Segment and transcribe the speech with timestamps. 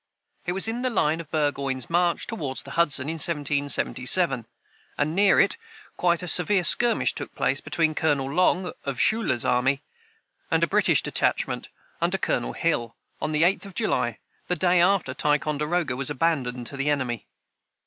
[0.47, 4.47] It was in the line of Burgoyne's march toward the Hudson, in 1777;
[4.97, 5.57] and near it
[5.95, 9.83] quite a severe skirmish took place between Colonel Long, of Schuyler's army,
[10.49, 11.67] and a British detachment
[12.01, 14.17] under Colonel Hill, on the 8th of July,
[14.47, 17.27] the day after Ticonderoga was abandoned to the enemy.